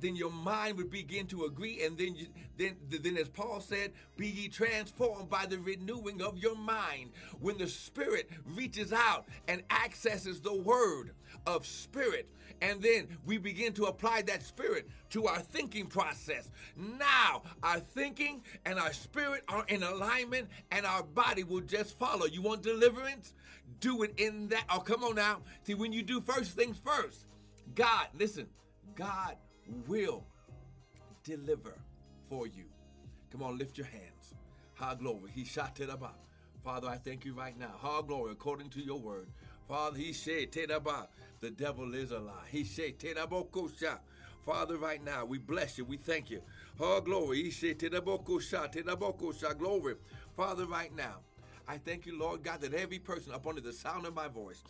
then 0.00 0.16
your 0.16 0.30
mind 0.30 0.76
would 0.76 0.90
begin 0.90 1.26
to 1.28 1.44
agree, 1.44 1.82
and 1.84 1.96
then 1.96 2.14
you, 2.14 2.26
then 2.56 2.76
then 2.88 3.16
as 3.16 3.28
Paul 3.28 3.60
said, 3.60 3.92
be 4.16 4.28
ye 4.28 4.48
transformed 4.48 5.30
by 5.30 5.46
the 5.46 5.58
renewing 5.58 6.22
of 6.22 6.38
your 6.38 6.56
mind. 6.56 7.10
When 7.40 7.58
the 7.58 7.68
Spirit 7.68 8.30
reaches 8.54 8.92
out 8.92 9.26
and 9.48 9.62
accesses 9.70 10.40
the 10.40 10.54
word 10.54 11.12
of 11.46 11.66
Spirit, 11.66 12.28
and 12.62 12.80
then 12.80 13.08
we 13.24 13.38
begin 13.38 13.72
to 13.74 13.84
apply 13.84 14.22
that 14.22 14.42
Spirit 14.42 14.88
to 15.10 15.26
our 15.26 15.40
thinking 15.40 15.86
process. 15.86 16.50
Now 16.76 17.42
our 17.62 17.80
thinking 17.80 18.42
and 18.64 18.78
our 18.78 18.92
spirit 18.92 19.44
are 19.48 19.64
in 19.68 19.82
alignment, 19.82 20.48
and 20.70 20.86
our 20.86 21.02
body 21.02 21.44
will 21.44 21.60
just 21.60 21.98
follow. 21.98 22.26
You 22.26 22.42
want 22.42 22.62
deliverance? 22.62 23.34
Do 23.80 24.02
it 24.02 24.14
in 24.18 24.48
that. 24.48 24.64
Oh, 24.70 24.80
come 24.80 25.04
on 25.04 25.16
now. 25.16 25.40
See, 25.64 25.74
when 25.74 25.92
you 25.92 26.02
do 26.02 26.20
first 26.20 26.52
things 26.52 26.78
first, 26.84 27.26
God, 27.74 28.06
listen, 28.14 28.46
God 28.94 29.36
will 29.86 30.24
deliver 31.24 31.78
for 32.28 32.46
you. 32.46 32.64
Come 33.30 33.42
on, 33.42 33.58
lift 33.58 33.76
your 33.78 33.86
hands. 33.86 34.34
Ha 34.74 34.94
glory. 34.94 35.30
He 35.34 35.44
shot 35.44 35.80
it 35.80 35.90
about. 35.90 36.20
Father, 36.64 36.88
I 36.88 36.96
thank 36.96 37.24
you 37.24 37.34
right 37.34 37.58
now. 37.58 37.72
Ha 37.78 38.02
glory, 38.02 38.32
according 38.32 38.70
to 38.70 38.80
your 38.80 38.98
word. 38.98 39.28
Father, 39.68 39.98
he 39.98 40.12
said, 40.12 40.52
the 40.52 41.50
devil 41.50 41.94
is 41.94 42.12
a 42.12 42.18
lie. 42.18 42.46
He 42.50 42.64
said, 42.64 42.94
Father, 44.44 44.76
right 44.76 45.04
now, 45.04 45.24
we 45.24 45.38
bless 45.38 45.76
you. 45.76 45.84
We 45.84 45.96
thank 45.96 46.30
you. 46.30 46.40
Oh, 46.78 47.00
glory. 47.00 47.42
He 47.42 47.50
said, 47.50 47.78
glory. 49.58 49.94
Father, 50.36 50.66
right 50.66 50.94
now, 50.94 51.16
I 51.66 51.78
thank 51.78 52.06
you, 52.06 52.16
Lord 52.16 52.44
God, 52.44 52.60
that 52.60 52.74
every 52.74 53.00
person 53.00 53.32
up 53.32 53.46
under 53.46 53.60
the 53.60 53.72
sound 53.72 54.06
of 54.06 54.14
my 54.14 54.28
voice, 54.28 54.62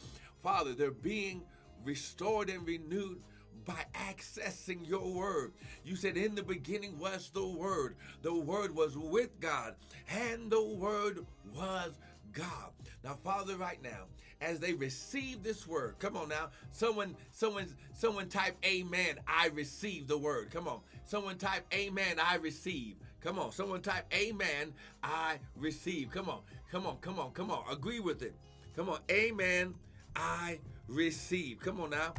Father, 0.42 0.72
they're 0.72 0.90
being 0.90 1.42
restored 1.84 2.48
and 2.48 2.66
renewed 2.66 3.20
by 3.64 3.84
accessing 3.94 4.86
your 4.86 5.12
word. 5.12 5.52
You 5.84 5.96
said, 5.96 6.16
In 6.16 6.34
the 6.34 6.42
beginning 6.42 6.98
was 6.98 7.30
the 7.32 7.46
word. 7.46 7.96
The 8.22 8.34
word 8.34 8.74
was 8.74 8.96
with 8.96 9.38
God, 9.40 9.74
and 10.08 10.50
the 10.50 10.62
word 10.62 11.24
was 11.54 11.92
God. 12.32 12.70
Now, 13.02 13.18
Father, 13.22 13.56
right 13.56 13.82
now, 13.82 14.06
as 14.40 14.58
they 14.58 14.74
receive 14.74 15.42
this 15.42 15.66
word, 15.66 15.94
come 15.98 16.16
on 16.16 16.28
now. 16.28 16.50
Someone, 16.72 17.16
someone, 17.30 17.66
someone 17.94 18.28
type 18.28 18.56
amen. 18.64 19.16
I 19.26 19.48
receive 19.48 20.08
the 20.08 20.18
word. 20.18 20.50
Come 20.50 20.68
on. 20.68 20.80
Someone 21.04 21.38
type 21.38 21.64
amen. 21.72 22.16
I 22.22 22.36
receive. 22.36 22.96
Come 23.20 23.38
on. 23.38 23.52
Someone 23.52 23.80
type 23.80 24.12
amen. 24.12 24.74
I 25.02 25.38
receive. 25.56 26.10
Come 26.10 26.28
on. 26.28 26.40
Come 26.70 26.86
on. 26.86 26.96
Come 26.98 27.18
on. 27.18 27.30
Come 27.32 27.50
on. 27.50 27.64
Agree 27.70 28.00
with 28.00 28.22
it. 28.22 28.34
Come 28.74 28.90
on. 28.90 28.98
Amen. 29.10 29.74
I 30.14 30.58
receive. 30.88 31.60
Come 31.60 31.80
on 31.80 31.90
now. 31.90 32.12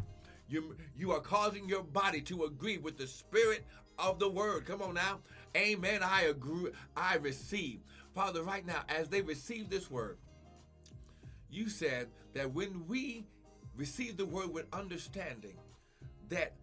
You, 0.50 0.76
you 0.96 1.12
are 1.12 1.20
causing 1.20 1.68
your 1.68 1.84
body 1.84 2.22
to 2.22 2.46
agree 2.46 2.78
with 2.78 2.98
the 2.98 3.08
spirit 3.08 3.66
of 4.00 4.20
the 4.20 4.30
word. 4.30 4.66
Come 4.66 4.82
on 4.82 4.94
now. 4.94 5.20
Amen. 5.56 6.02
I 6.04 6.24
agree. 6.24 6.72
I 6.96 7.16
receive. 7.16 7.80
Father, 8.14 8.44
right 8.44 8.66
now, 8.66 8.84
as 8.90 9.10
they 9.10 9.22
receive 9.22 9.70
this 9.70 9.92
word, 9.92 10.18
you 11.50 11.70
said 11.70 12.08
that 12.34 12.54
when 12.54 12.86
we 12.88 13.26
receive 13.76 14.18
the 14.18 14.26
word 14.26 14.54
with 14.54 14.66
understanding, 14.74 15.58
that 16.30 16.54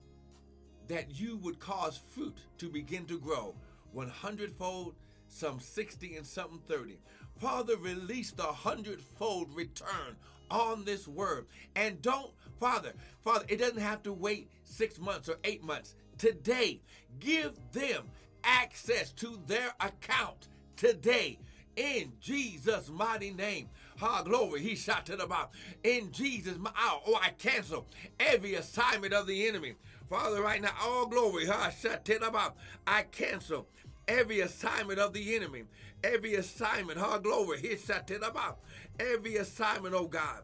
that 0.89 1.19
you 1.19 1.39
would 1.39 1.59
cause 1.59 1.99
fruit 2.11 2.37
to 2.59 2.69
begin 2.69 3.07
to 3.07 3.19
grow 3.19 3.55
100 3.93 4.53
fold, 4.53 4.95
some 5.29 5.59
60 5.59 6.17
and 6.17 6.27
something 6.27 6.61
30. 6.69 6.99
Father, 7.39 7.77
release 7.77 8.33
the 8.33 8.43
hundredfold 8.43 9.55
return 9.55 10.17
on 10.51 10.85
this 10.85 11.07
word. 11.09 11.47
And 11.77 12.01
don't, 12.03 12.31
Father, 12.61 12.93
Father, 13.23 13.45
it 13.49 13.59
doesn't 13.59 13.79
have 13.79 14.03
to 14.05 14.13
wait 14.13 14.51
six 14.65 14.99
months 14.99 15.29
or 15.29 15.37
eight 15.45 15.63
months. 15.63 15.95
Today, 16.19 16.81
give 17.21 17.53
them 17.73 18.05
access 18.45 19.13
to 19.13 19.41
their 19.47 19.73
account 19.81 20.49
today 20.77 21.39
in 21.77 22.13
Jesus' 22.21 22.89
mighty 22.89 23.33
name. 23.33 23.69
Ha, 23.99 24.23
glory. 24.23 24.61
He 24.61 24.75
the 25.17 25.27
bottom. 25.27 25.51
In 25.83 26.11
Jesus' 26.13 26.59
my 26.59 26.71
oh, 27.07 27.19
I 27.21 27.31
cancel 27.31 27.87
every 28.21 28.55
assignment 28.55 29.13
of 29.13 29.27
the 29.27 29.47
enemy. 29.49 29.75
Father, 30.11 30.43
right 30.43 30.61
now, 30.61 30.73
all 30.83 31.07
glory. 31.07 31.47
Ha, 31.47 31.71
shot 31.71 32.05
to 32.07 32.19
the. 32.19 32.53
I 32.87 33.03
cancel 33.03 33.67
every 34.09 34.41
assignment 34.41 34.99
of 34.99 35.13
the 35.13 35.37
enemy. 35.37 35.65
Every 36.03 36.35
assignment, 36.35 36.99
ha, 36.99 37.19
glory. 37.19 37.61
The 37.61 38.31
bottom. 38.33 38.57
Every 39.01 39.37
assignment, 39.37 39.95
oh 39.95 40.07
God. 40.07 40.43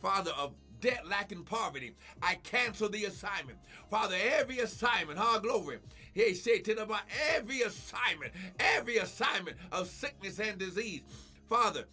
Father, 0.00 0.32
of 0.38 0.54
debt, 0.80 1.06
lack, 1.06 1.32
and 1.32 1.46
poverty. 1.46 1.94
I 2.22 2.36
cancel 2.36 2.88
the 2.88 3.04
assignment. 3.04 3.58
Father, 3.90 4.16
every 4.38 4.58
assignment, 4.60 5.18
ha, 5.18 5.38
glory. 5.38 5.78
He 6.14 6.34
said 6.34 6.64
to 6.64 6.74
them 6.74 6.84
about 6.84 7.02
every 7.34 7.62
assignment, 7.62 8.32
every 8.58 8.98
assignment 8.98 9.56
of 9.70 9.88
sickness 9.88 10.40
and 10.40 10.58
disease. 10.58 11.02
Father, 11.48 11.84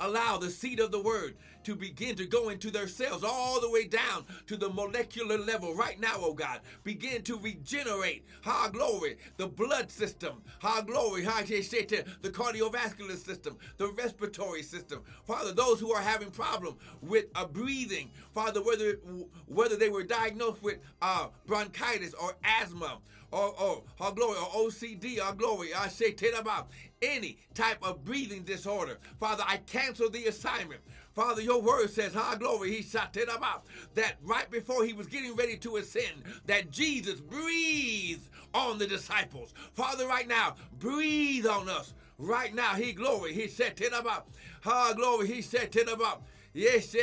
allow 0.00 0.38
the 0.38 0.50
seed 0.50 0.80
of 0.80 0.90
the 0.90 1.02
word 1.02 1.36
to 1.64 1.76
begin 1.76 2.16
to 2.16 2.26
go 2.26 2.48
into 2.48 2.70
their 2.70 2.88
cells 2.88 3.22
all 3.22 3.60
the 3.60 3.70
way 3.70 3.84
down 3.86 4.24
to 4.46 4.56
the 4.56 4.68
molecular 4.68 5.38
level 5.38 5.74
right 5.74 6.00
now, 6.00 6.14
oh 6.16 6.32
God. 6.32 6.60
Begin 6.84 7.22
to 7.22 7.38
regenerate, 7.38 8.24
ha 8.42 8.68
glory, 8.72 9.18
the 9.36 9.46
blood 9.46 9.90
system, 9.90 10.42
ha 10.60 10.80
glory, 10.80 11.22
ha 11.24 11.42
the 11.42 12.30
cardiovascular 12.30 13.16
system, 13.16 13.58
the 13.76 13.88
respiratory 13.88 14.62
system. 14.62 15.02
Father, 15.24 15.52
those 15.52 15.80
who 15.80 15.92
are 15.92 16.02
having 16.02 16.30
problem 16.30 16.76
with 17.02 17.26
a 17.36 17.40
uh, 17.40 17.46
breathing, 17.46 18.10
Father, 18.34 18.62
whether 18.62 18.98
whether 19.46 19.76
they 19.76 19.88
were 19.88 20.02
diagnosed 20.02 20.62
with 20.62 20.78
uh, 21.02 21.28
bronchitis 21.46 22.14
or 22.14 22.34
asthma, 22.44 22.98
or, 23.32 23.54
or, 23.60 23.82
or 24.00 24.12
glory, 24.12 24.38
or 24.38 24.68
OCD, 24.70 25.18
or 25.26 25.34
glory, 25.34 25.74
I 25.74 25.88
say 25.88 26.12
about 26.38 26.68
any 27.02 27.38
type 27.54 27.78
of 27.82 28.04
breathing 28.04 28.42
disorder. 28.42 28.98
Father, 29.18 29.44
I 29.46 29.58
cancel 29.58 30.10
the 30.10 30.26
assignment. 30.26 30.80
Father, 31.14 31.42
your 31.42 31.60
word 31.60 31.90
says, 31.90 32.14
"Ha 32.14 32.36
glory." 32.36 32.74
He 32.76 32.82
shot 32.82 33.16
it 33.16 33.28
about 33.34 33.64
that 33.94 34.16
right 34.22 34.50
before 34.50 34.84
he 34.84 34.92
was 34.92 35.06
getting 35.06 35.34
ready 35.34 35.56
to 35.58 35.76
ascend, 35.76 36.24
that 36.46 36.70
Jesus 36.70 37.20
breathed 37.20 38.28
on 38.54 38.78
the 38.78 38.86
disciples. 38.86 39.54
Father, 39.74 40.06
right 40.06 40.28
now, 40.28 40.54
breathe 40.78 41.46
on 41.46 41.68
us. 41.68 41.94
Right 42.18 42.54
now, 42.54 42.74
he 42.74 42.92
glory. 42.92 43.32
He 43.32 43.48
said 43.48 43.80
it 43.80 43.92
about. 43.98 44.28
Ha 44.62 44.92
glory. 44.94 45.26
He 45.26 45.42
said 45.42 45.74
it 45.74 45.88
about. 45.90 46.22
Yes, 46.52 46.94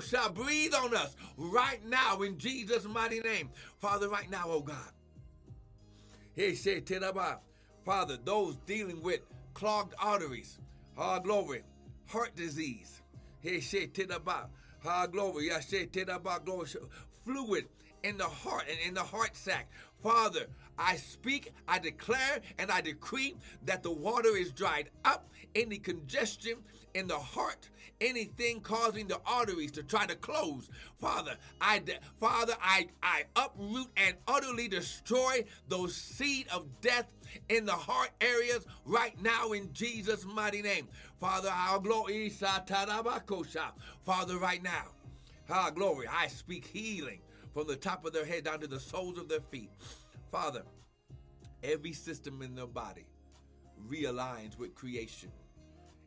shall 0.00 0.30
breathe 0.30 0.74
on 0.74 0.94
us 0.94 1.16
right 1.36 1.84
now 1.86 2.22
in 2.22 2.38
Jesus' 2.38 2.84
mighty 2.84 3.20
name. 3.20 3.50
Father, 3.78 4.08
right 4.08 4.30
now, 4.30 4.44
oh 4.46 4.60
God. 4.60 4.92
He 6.40 6.54
said, 6.54 6.88
Father, 7.84 8.16
those 8.24 8.56
dealing 8.64 9.02
with 9.02 9.20
clogged 9.52 9.94
arteries, 9.98 10.58
ah, 10.96 11.18
glory, 11.18 11.62
heart 12.06 12.34
disease. 12.34 13.02
He 13.42 13.60
said, 13.60 13.90
ah, 14.86 15.06
glory, 15.06 15.52
I 15.52 15.60
said, 15.60 15.92
glory, 15.92 16.68
fluid 17.26 17.68
in 18.02 18.16
the 18.16 18.24
heart 18.24 18.64
and 18.70 18.78
in 18.88 18.94
the 18.94 19.02
heart 19.02 19.36
sac. 19.36 19.70
Father, 20.02 20.46
I 20.78 20.96
speak, 20.96 21.52
I 21.68 21.78
declare, 21.78 22.40
and 22.58 22.70
I 22.70 22.80
decree 22.80 23.34
that 23.66 23.82
the 23.82 23.92
water 23.92 24.34
is 24.34 24.50
dried 24.50 24.88
up, 25.04 25.28
any 25.54 25.76
congestion 25.76 26.56
in 26.94 27.06
the 27.06 27.18
heart, 27.18 27.68
anything 28.00 28.60
causing 28.60 29.06
the 29.06 29.20
arteries 29.26 29.72
to 29.72 29.82
try 29.82 30.06
to 30.06 30.14
close. 30.16 30.68
Father, 31.00 31.36
I 31.60 31.82
Father, 32.18 32.54
I 32.62 32.88
I 33.02 33.24
uproot 33.36 33.88
and 33.96 34.16
utterly 34.26 34.68
destroy 34.68 35.44
those 35.68 35.94
seed 35.94 36.46
of 36.52 36.66
death 36.80 37.06
in 37.48 37.66
the 37.66 37.72
heart 37.72 38.10
areas 38.20 38.66
right 38.84 39.20
now 39.22 39.52
in 39.52 39.72
Jesus 39.72 40.24
mighty 40.24 40.62
name. 40.62 40.88
Father, 41.20 41.50
our 41.50 41.78
glory 41.78 42.30
Father, 44.04 44.38
right 44.38 44.62
now. 44.62 44.84
Our 45.48 45.70
glory, 45.72 46.06
I 46.08 46.28
speak 46.28 46.64
healing 46.66 47.20
from 47.52 47.66
the 47.66 47.76
top 47.76 48.04
of 48.04 48.12
their 48.12 48.24
head 48.24 48.44
down 48.44 48.60
to 48.60 48.68
the 48.68 48.78
soles 48.78 49.18
of 49.18 49.28
their 49.28 49.40
feet. 49.40 49.70
Father, 50.30 50.62
every 51.62 51.92
system 51.92 52.40
in 52.42 52.54
their 52.54 52.66
body 52.66 53.04
realigns 53.88 54.56
with 54.58 54.74
creation. 54.74 55.30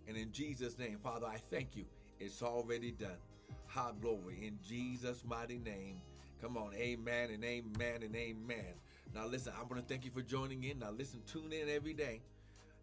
And 0.08 0.18
in 0.18 0.32
Jesus' 0.32 0.78
name, 0.78 0.98
Father, 1.02 1.26
I 1.26 1.38
thank 1.38 1.76
you. 1.76 1.86
It's 2.20 2.42
already 2.42 2.92
done. 2.92 3.18
High 3.66 3.92
glory 4.02 4.46
in 4.46 4.60
Jesus' 4.68 5.24
mighty 5.26 5.58
name. 5.58 6.02
Come 6.42 6.58
on, 6.58 6.74
amen 6.76 7.30
and 7.32 7.44
amen 7.44 8.04
and 8.04 8.16
amen. 8.16 8.74
Now, 9.16 9.26
listen, 9.28 9.54
I 9.58 9.64
want 9.64 9.76
to 9.78 9.82
thank 9.82 10.04
you 10.04 10.12
for 10.12 10.22
joining 10.22 10.64
in. 10.64 10.80
Now, 10.80 10.92
listen, 10.92 11.22
tune 11.26 11.54
in 11.54 11.70
every 11.70 11.94
day. 11.94 12.22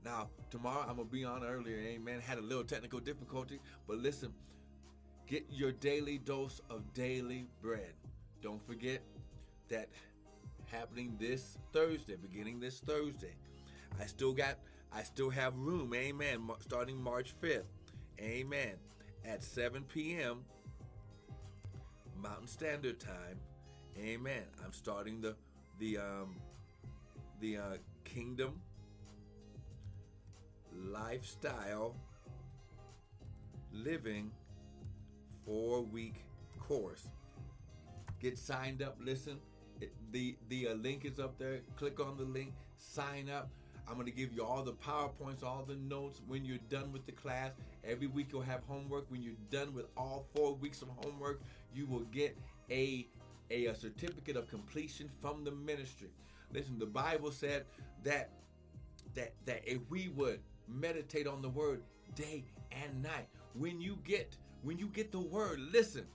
Now, 0.04 0.30
tomorrow 0.50 0.80
I'm 0.88 0.96
going 0.96 1.08
to 1.08 1.12
be 1.12 1.24
on 1.24 1.44
earlier. 1.44 1.76
Amen. 1.76 2.20
Had 2.20 2.38
a 2.38 2.42
little 2.42 2.64
technical 2.64 3.00
difficulty, 3.00 3.60
but 3.86 3.98
listen, 3.98 4.32
get 5.26 5.44
your 5.50 5.72
daily 5.72 6.18
dose 6.18 6.60
of 6.70 6.94
daily 6.94 7.46
bread. 7.60 7.92
Don't 8.42 8.66
forget 8.66 9.02
that 9.68 9.88
happening 10.70 11.16
this 11.20 11.58
Thursday, 11.72 12.16
beginning 12.16 12.60
this 12.60 12.80
Thursday. 12.80 13.34
I 14.00 14.06
still 14.06 14.32
got, 14.32 14.56
I 14.92 15.02
still 15.02 15.30
have 15.30 15.56
room, 15.56 15.94
amen, 15.94 16.48
starting 16.60 17.00
March 17.00 17.34
5th, 17.40 17.64
amen, 18.20 18.74
at 19.24 19.42
7 19.42 19.84
p.m. 19.84 20.44
Mountain 22.16 22.48
Standard 22.48 22.98
Time, 22.98 23.38
amen. 23.98 24.42
I'm 24.64 24.72
starting 24.72 25.20
the, 25.20 25.36
the, 25.78 25.98
um, 25.98 26.36
the 27.40 27.56
uh, 27.56 27.62
Kingdom 28.04 28.60
Lifestyle 30.72 31.94
Living 33.72 34.32
four 35.44 35.82
week 35.82 36.24
course. 36.58 37.08
Get 38.20 38.36
signed 38.36 38.82
up, 38.82 38.96
listen 39.00 39.38
the 40.12 40.36
the 40.48 40.68
uh, 40.68 40.74
link 40.74 41.04
is 41.04 41.18
up 41.18 41.38
there. 41.38 41.60
Click 41.76 42.00
on 42.00 42.16
the 42.16 42.24
link, 42.24 42.52
sign 42.76 43.28
up. 43.28 43.50
I'm 43.90 43.96
going 43.96 44.06
to 44.06 44.12
give 44.12 44.32
you 44.32 44.44
all 44.44 44.62
the 44.62 44.74
PowerPoints, 44.74 45.42
all 45.42 45.64
the 45.66 45.74
notes 45.74 46.20
when 46.28 46.44
you're 46.44 46.58
done 46.68 46.92
with 46.92 47.06
the 47.06 47.12
class. 47.12 47.50
Every 47.84 48.06
week 48.06 48.28
you'll 48.30 48.40
have 48.42 48.60
homework. 48.68 49.10
When 49.10 49.20
you're 49.20 49.34
done 49.50 49.74
with 49.74 49.86
all 49.96 50.26
four 50.32 50.54
weeks 50.54 50.80
of 50.80 50.88
homework, 51.02 51.40
you 51.74 51.86
will 51.86 52.04
get 52.12 52.38
a, 52.70 53.08
a, 53.50 53.66
a 53.66 53.74
certificate 53.74 54.36
of 54.36 54.48
completion 54.48 55.10
from 55.20 55.42
the 55.42 55.50
ministry. 55.50 56.08
Listen, 56.52 56.78
the 56.78 56.86
Bible 56.86 57.32
said 57.32 57.64
that 58.04 58.30
that 59.14 59.32
that 59.44 59.62
if 59.66 59.80
we 59.90 60.08
would 60.10 60.38
meditate 60.68 61.26
on 61.26 61.42
the 61.42 61.48
word 61.48 61.82
day 62.14 62.44
and 62.70 63.02
night, 63.02 63.26
when 63.54 63.80
you 63.80 63.98
get 64.04 64.36
when 64.62 64.78
you 64.78 64.86
get 64.86 65.10
the 65.10 65.18
word, 65.18 65.58
listen, 65.72 66.06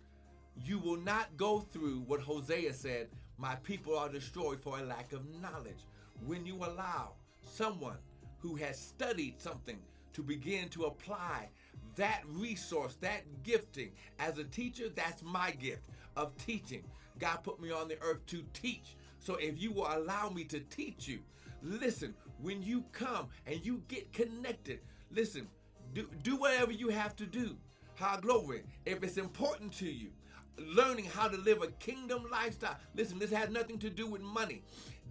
you 0.63 0.79
will 0.79 0.97
not 0.97 1.35
go 1.35 1.59
through 1.59 2.03
what 2.07 2.21
Hosea 2.21 2.71
said 2.73 3.09
my 3.37 3.55
people 3.55 3.97
are 3.97 4.07
destroyed 4.07 4.61
for 4.61 4.79
a 4.79 4.83
lack 4.83 5.11
of 5.11 5.25
knowledge. 5.41 5.83
When 6.25 6.45
you 6.45 6.55
allow 6.55 7.15
someone 7.47 7.97
who 8.39 8.55
has 8.55 8.79
studied 8.79 9.39
something 9.39 9.77
to 10.13 10.21
begin 10.21 10.69
to 10.69 10.83
apply 10.83 11.49
that 11.95 12.21
resource, 12.27 12.97
that 13.01 13.21
gifting, 13.43 13.91
as 14.19 14.37
a 14.37 14.43
teacher, 14.43 14.89
that's 14.93 15.23
my 15.23 15.51
gift 15.51 15.81
of 16.15 16.35
teaching. 16.37 16.83
God 17.19 17.37
put 17.43 17.61
me 17.61 17.71
on 17.71 17.87
the 17.87 18.01
earth 18.01 18.25
to 18.27 18.43
teach. 18.53 18.95
So 19.19 19.35
if 19.35 19.61
you 19.61 19.71
will 19.71 19.87
allow 19.89 20.29
me 20.29 20.43
to 20.45 20.59
teach 20.59 21.07
you, 21.07 21.19
listen, 21.61 22.13
when 22.41 22.61
you 22.61 22.83
come 22.91 23.27
and 23.47 23.65
you 23.65 23.81
get 23.87 24.11
connected, 24.13 24.79
listen, 25.11 25.47
do, 25.93 26.09
do 26.23 26.35
whatever 26.35 26.71
you 26.71 26.89
have 26.89 27.15
to 27.17 27.25
do. 27.25 27.55
High 27.95 28.19
glory. 28.19 28.63
If 28.85 29.03
it's 29.03 29.17
important 29.17 29.71
to 29.77 29.85
you, 29.85 30.09
learning 30.57 31.05
how 31.05 31.27
to 31.27 31.37
live 31.37 31.61
a 31.61 31.67
kingdom 31.67 32.25
lifestyle. 32.31 32.77
Listen, 32.95 33.19
this 33.19 33.31
has 33.31 33.49
nothing 33.49 33.79
to 33.79 33.89
do 33.89 34.07
with 34.07 34.21
money. 34.21 34.61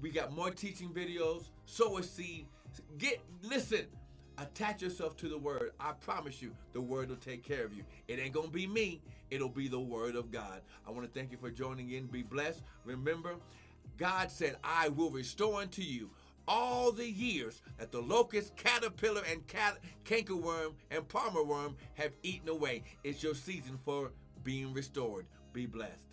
We 0.01 0.11
got 0.11 0.33
more 0.33 0.51
teaching 0.51 0.91
videos. 0.91 1.45
Sow 1.67 1.99
a 1.99 2.03
seed. 2.03 2.47
Get 2.99 3.21
listen. 3.43 3.87
Attach 4.39 4.81
yourself 4.81 5.17
to 5.19 5.29
the 5.29 5.37
word. 5.37 5.73
I 5.79 5.93
promise 5.93 6.41
you, 6.41 6.53
the 6.73 6.81
word 6.81 7.11
will 7.11 7.17
take 7.17 7.43
care 7.43 7.65
of 7.65 7.75
you. 7.75 7.85
It 8.09 8.19
ain't 8.19 8.33
to 8.33 8.49
be 8.49 8.67
me, 8.67 9.03
it'll 9.31 9.51
be 9.51 9.69
the 9.69 9.81
word 9.81 10.17
of 10.17 10.31
God. 10.31 10.63
I 10.87 10.91
want 10.91 11.03
to 11.03 11.19
thank 11.19 11.31
you 11.31 11.37
for 11.37 11.51
joining 11.51 11.91
in. 11.91 12.07
Be 12.07 12.23
blessed. 12.23 12.63
Remember, 12.87 13.37
God 13.99 14.31
said, 14.31 14.57
I 14.65 14.89
will 14.89 15.11
restore 15.11 15.61
unto 15.61 15.83
you 15.83 16.09
all 16.49 16.91
the 16.91 17.09
years 17.09 17.61
that 17.79 17.93
the 17.93 18.01
locust, 18.01 18.57
caterpillar, 18.57 19.23
and 19.31 19.47
cat, 19.47 19.79
cankerworm 20.05 20.73
and 20.91 21.07
palmer 21.07 21.45
worm 21.45 21.77
have 21.95 22.13
eaten 22.23 22.49
away. 22.49 22.83
It's 23.05 23.23
your 23.23 23.35
season 23.35 23.79
for 23.85 24.11
being 24.43 24.73
restored. 24.73 25.27
Be 25.53 25.67
blessed. 25.67 26.10